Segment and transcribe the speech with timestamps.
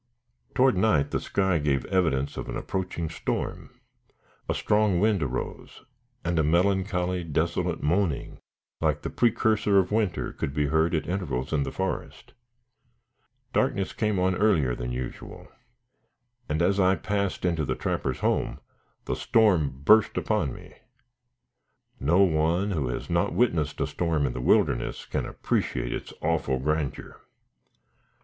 [0.55, 3.79] Toward night the sky gave evidence of an approaching storm.
[4.49, 5.83] A strong wind arose,
[6.25, 8.39] and a melancholy, desolate moaning,
[8.79, 12.33] like the precursor of winter, could be heard at intervals in the forest.
[13.53, 15.47] Darkness came on earlier than usual,
[16.49, 18.59] and, as I passed into the trapper's home,
[19.05, 20.77] the storm burst upon me.
[21.99, 26.57] No one who has not witnessed a storm in the wilderness, can appreciate its awful
[26.57, 27.21] grandeur.